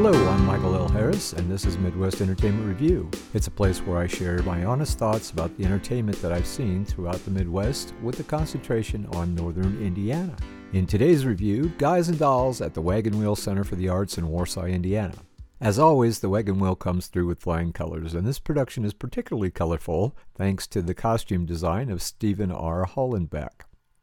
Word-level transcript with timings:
Hello, 0.00 0.28
I'm 0.28 0.46
Michael 0.46 0.76
L. 0.76 0.86
Harris, 0.86 1.32
and 1.32 1.50
this 1.50 1.66
is 1.66 1.76
Midwest 1.76 2.20
Entertainment 2.20 2.68
Review. 2.68 3.10
It's 3.34 3.48
a 3.48 3.50
place 3.50 3.80
where 3.80 3.98
I 3.98 4.06
share 4.06 4.40
my 4.44 4.64
honest 4.64 4.96
thoughts 4.96 5.32
about 5.32 5.56
the 5.56 5.64
entertainment 5.64 6.22
that 6.22 6.30
I've 6.30 6.46
seen 6.46 6.84
throughout 6.84 7.16
the 7.24 7.32
Midwest 7.32 7.94
with 8.00 8.20
a 8.20 8.22
concentration 8.22 9.06
on 9.06 9.34
northern 9.34 9.76
Indiana. 9.82 10.36
In 10.72 10.86
today's 10.86 11.26
review, 11.26 11.72
Guys 11.78 12.08
and 12.08 12.16
Dolls 12.16 12.60
at 12.60 12.74
the 12.74 12.80
Wagon 12.80 13.18
Wheel 13.18 13.34
Center 13.34 13.64
for 13.64 13.74
the 13.74 13.88
Arts 13.88 14.18
in 14.18 14.28
Warsaw, 14.28 14.66
Indiana. 14.66 15.16
As 15.60 15.80
always, 15.80 16.20
the 16.20 16.28
wagon 16.28 16.60
wheel 16.60 16.76
comes 16.76 17.08
through 17.08 17.26
with 17.26 17.40
flying 17.40 17.72
colors, 17.72 18.14
and 18.14 18.24
this 18.24 18.38
production 18.38 18.84
is 18.84 18.94
particularly 18.94 19.50
colorful 19.50 20.16
thanks 20.32 20.68
to 20.68 20.80
the 20.80 20.94
costume 20.94 21.44
design 21.44 21.90
of 21.90 22.02
Stephen 22.02 22.52
R. 22.52 22.86
Hollenbeck. 22.86 23.62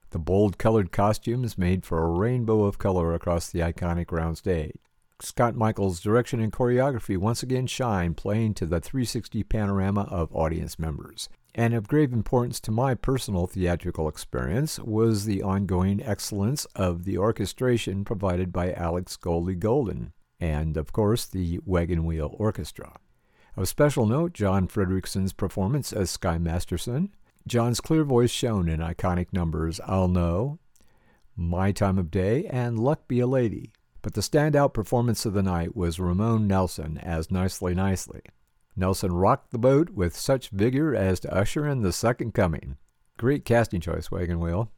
The 0.10 0.20
bold 0.20 0.58
colored 0.58 0.92
costumes 0.92 1.58
made 1.58 1.86
for 1.86 2.04
a 2.04 2.10
rainbow 2.10 2.66
of 2.66 2.80
color 2.80 3.14
across 3.14 3.50
the 3.50 3.60
iconic 3.60 4.12
round 4.12 4.38
stage. 4.38 4.76
Scott 5.22 5.56
Michaels' 5.56 6.02
direction 6.02 6.42
and 6.42 6.52
choreography 6.52 7.18
once 7.18 7.42
again 7.42 7.68
shine, 7.68 8.14
playing 8.14 8.54
to 8.56 8.66
the 8.66 8.82
360 8.82 9.44
panorama 9.44 10.02
of 10.12 10.34
audience 10.36 10.78
members. 10.78 11.30
And 11.54 11.74
of 11.74 11.88
grave 11.88 12.12
importance 12.12 12.60
to 12.62 12.72
my 12.72 12.96
personal 12.96 13.48
theatrical 13.48 14.10
experience 14.10 14.78
was 14.78 15.24
the 15.24 15.42
ongoing 15.42 16.04
excellence 16.04 16.66
of 16.76 17.06
the 17.06 17.18
orchestration 17.18 18.04
provided 18.04 18.52
by 18.52 18.74
Alex 18.74 19.16
Goldie 19.16 19.56
Golden, 19.56 20.12
and 20.38 20.76
of 20.76 20.92
course 20.92 21.26
the 21.26 21.60
Wagon 21.66 22.04
Wheel 22.04 22.36
Orchestra. 22.38 22.98
Of 23.56 23.70
special 23.70 24.06
note, 24.06 24.34
John 24.34 24.68
Frederickson's 24.68 25.32
performance 25.32 25.94
as 25.94 26.12
Sky 26.12 26.38
Masterson, 26.38 27.16
John's 27.48 27.80
clear 27.80 28.04
voice 28.04 28.32
shown 28.32 28.68
in 28.68 28.82
iconic 28.82 29.28
numbers 29.32 29.80
I'll 29.86 30.10
Know, 30.10 30.60
My 31.38 31.72
Time 31.72 31.98
of 31.98 32.12
Day, 32.12 32.48
and 32.48 32.78
Luck 32.78 33.08
Be 33.08 33.22
a 33.22 33.28
Lady. 33.28 33.72
But 34.06 34.14
the 34.14 34.22
standout 34.22 34.76
performance 34.76 35.26
of 35.26 35.34
the 35.34 35.42
night 35.42 35.76
was 35.76 36.00
Ramon 36.00 36.46
Nelson 36.46 37.00
as 37.00 37.32
Nicely 37.32 37.74
Nicely. 37.74 38.22
Nelson 38.76 39.12
rocked 39.12 39.50
the 39.50 39.58
boat 39.58 39.90
with 39.90 40.16
such 40.16 40.50
vigor 40.50 40.94
as 40.94 41.20
to 41.22 41.34
usher 41.34 41.68
in 41.68 41.82
the 41.82 41.92
second 41.92 42.36
coming. 42.36 42.78
Great 43.18 43.46
casting 43.46 43.82
choice, 43.82 44.12
Wagon 44.12 44.40
Wheel. 44.40 44.72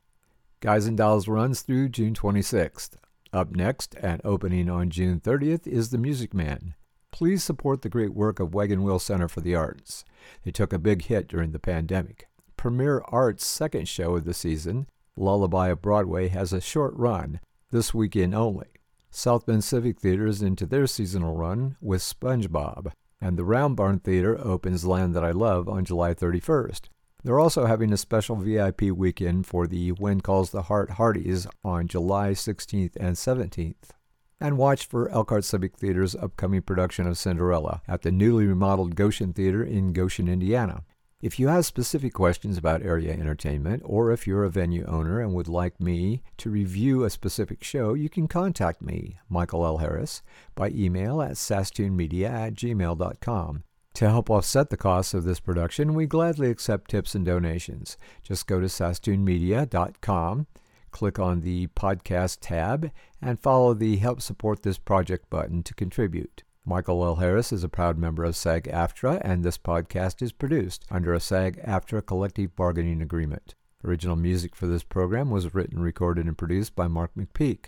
Guys 0.62 0.88
and 0.88 0.96
Dolls 0.96 1.28
runs 1.28 1.62
through 1.62 1.90
June 1.90 2.14
26th. 2.14 2.96
Up 3.34 3.52
next 3.52 3.96
and 3.96 4.22
opening 4.24 4.70
on 4.70 4.90
June 4.90 5.20
30th 5.20 5.68
is 5.68 5.90
The 5.90 5.98
Music 5.98 6.34
Man. 6.34 6.74
Please 7.12 7.44
support 7.44 7.82
the 7.82 7.90
great 7.90 8.14
work 8.14 8.40
of 8.40 8.54
Wagon 8.54 8.82
Wheel 8.82 8.98
Center 8.98 9.28
for 9.28 9.42
the 9.42 9.56
Arts. 9.56 10.06
They 10.46 10.52
took 10.52 10.72
a 10.72 10.80
big 10.80 11.02
hit 11.02 11.28
during 11.28 11.52
the 11.52 11.60
pandemic. 11.60 12.30
Premier 12.56 13.02
Arts' 13.10 13.46
second 13.46 13.90
show 13.90 14.16
of 14.16 14.24
the 14.24 14.34
season, 14.34 14.88
Lullaby 15.18 15.68
of 15.68 15.82
Broadway, 15.82 16.30
has 16.30 16.54
a 16.54 16.62
short 16.62 16.94
run, 16.96 17.42
this 17.72 17.94
weekend 17.94 18.34
only. 18.34 18.68
South 19.18 19.48
Bend 19.48 19.64
Civic 19.64 20.00
Theater 20.00 20.28
is 20.28 20.44
into 20.44 20.68
their 20.68 20.86
seasonal 20.86 21.36
run 21.36 21.76
with 21.82 22.04
SpongeBob 22.04 22.92
and 23.20 23.36
the 23.36 23.44
Round 23.44 23.76
Barn 23.76 23.98
Theater 23.98 24.38
opens 24.40 24.86
Land 24.86 25.16
That 25.16 25.26
I 25.26 25.32
Love 25.32 25.68
on 25.68 25.86
July 25.86 26.14
31st. 26.14 26.82
They're 27.24 27.40
also 27.40 27.66
having 27.66 27.92
a 27.92 27.98
special 27.98 28.36
VIP 28.36 28.84
weekend 28.84 29.48
for 29.48 29.66
the 29.66 29.92
When 29.94 30.22
Calls 30.22 30.52
the 30.52 30.62
Heart 30.62 30.92
Hearties 30.92 31.48
on 31.64 31.88
July 31.88 32.34
16th 32.34 32.96
and 33.00 33.16
17th. 33.16 33.90
And 34.40 34.56
watch 34.60 34.86
for 34.86 35.10
Elkhart 35.10 35.46
Civic 35.46 35.78
Theater's 35.78 36.16
upcoming 36.16 36.62
production 36.62 37.08
of 37.08 37.18
Cinderella 37.18 37.82
at 37.88 38.04
the 38.04 38.12
newly 38.12 38.46
remodeled 38.46 38.96
Goshen 38.96 39.34
Theater 39.34 39.64
in 39.64 39.94
Goshen, 39.94 40.28
Indiana. 40.28 40.84
If 41.20 41.40
you 41.40 41.48
have 41.48 41.66
specific 41.66 42.14
questions 42.14 42.60
about 42.60 42.84
area 42.84 43.12
entertainment, 43.12 43.82
or 43.84 44.12
if 44.12 44.28
you're 44.28 44.44
a 44.44 44.52
venue 44.52 44.86
owner 44.86 45.20
and 45.20 45.34
would 45.34 45.48
like 45.48 45.82
me 45.82 46.22
to 46.38 46.52
review 46.52 47.04
a 47.04 47.10
specific 47.10 47.64
show, 47.64 47.96
you 47.96 48.08
can 48.08 48.28
contact 48.28 48.84
me, 48.84 49.18
Michael 49.28 49.66
L. 49.66 49.78
Harris, 49.80 50.22
by 50.54 50.70
email 50.70 51.20
at 51.24 51.32
sastoonmedia 51.32 52.30
at 52.30 52.54
gmail.com. 52.54 53.64
To 53.96 54.08
help 54.08 54.30
offset 54.30 54.70
the 54.70 54.78
costs 54.78 55.16
of 55.16 55.24
this 55.24 55.40
production, 55.40 55.96
we 55.96 56.06
gladly 56.06 56.52
accept 56.52 56.92
tips 56.92 57.16
and 57.16 57.26
donations. 57.26 57.98
Just 58.22 58.46
go 58.46 58.60
to 58.60 58.68
sastoonmedia.com, 58.68 60.46
click 60.92 61.18
on 61.18 61.42
the 61.42 61.66
podcast 61.66 62.38
tab, 62.42 62.92
and 63.20 63.40
follow 63.40 63.74
the 63.74 63.96
Help 63.98 64.22
Support 64.22 64.62
This 64.62 64.78
Project 64.78 65.32
button 65.32 65.64
to 65.64 65.74
contribute. 65.74 66.44
Michael 66.70 67.06
L. 67.06 67.16
Harris 67.16 67.54
is 67.54 67.64
a 67.64 67.70
proud 67.70 67.98
member 67.98 68.26
of 68.26 68.36
SAG 68.36 68.66
AFTRA, 68.66 69.22
and 69.24 69.42
this 69.42 69.58
podcast 69.58 70.22
is 70.22 70.34
produced 70.34 70.84
under 70.92 71.14
a 71.14 71.20
SAG 71.22 71.62
AFTRA 71.66 72.06
collective 72.06 72.58
bargaining 72.58 73.02
agreement. 73.02 73.56
Original 73.86 74.18
music 74.18 74.54
for 74.54 74.68
this 74.68 74.84
program 74.84 75.30
was 75.30 75.54
written, 75.54 75.80
recorded, 75.80 76.26
and 76.26 76.38
produced 76.38 76.76
by 76.76 76.90
Mark 76.90 77.12
McPeak. 77.18 77.68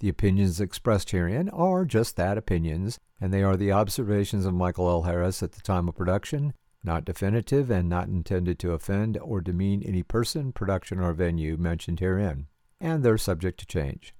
The 0.00 0.10
opinions 0.10 0.60
expressed 0.60 1.12
herein 1.12 1.48
are 1.48 1.86
just 1.86 2.16
that 2.16 2.36
opinions, 2.36 2.98
and 3.18 3.32
they 3.32 3.42
are 3.42 3.56
the 3.56 3.72
observations 3.72 4.44
of 4.44 4.52
Michael 4.52 4.90
L. 4.90 5.02
Harris 5.04 5.42
at 5.42 5.52
the 5.52 5.62
time 5.62 5.88
of 5.88 5.96
production, 5.96 6.52
not 6.84 7.06
definitive 7.06 7.70
and 7.70 7.88
not 7.88 8.08
intended 8.08 8.58
to 8.58 8.72
offend 8.72 9.16
or 9.16 9.40
demean 9.40 9.82
any 9.82 10.02
person, 10.02 10.52
production, 10.52 11.00
or 11.00 11.14
venue 11.14 11.56
mentioned 11.56 12.00
herein, 12.00 12.48
and 12.82 13.02
they're 13.02 13.16
subject 13.16 13.58
to 13.60 13.66
change. 13.66 14.12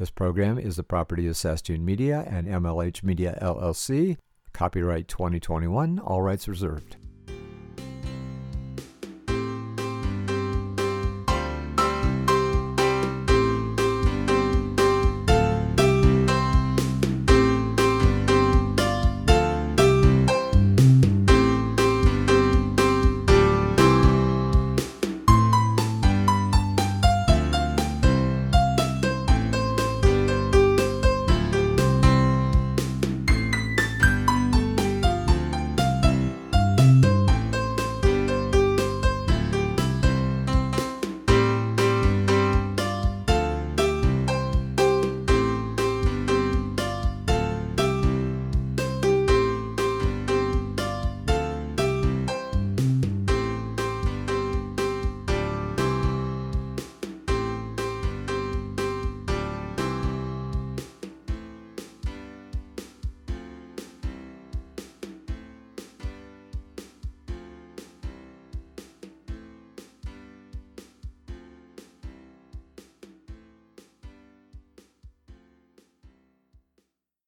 This 0.00 0.08
program 0.08 0.58
is 0.58 0.76
the 0.76 0.82
property 0.82 1.26
of 1.26 1.36
Sastoon 1.36 1.84
Media 1.84 2.24
and 2.26 2.48
MLH 2.48 3.02
Media 3.02 3.38
LLC. 3.42 4.16
Copyright 4.54 5.08
2021, 5.08 5.98
all 5.98 6.22
rights 6.22 6.48
reserved. 6.48 6.96